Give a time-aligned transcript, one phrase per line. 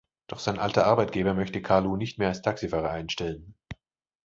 [0.25, 3.53] Doch sein alter Arbeitgeber möchte Kalu nicht mehr als Taxifahrer einstellen.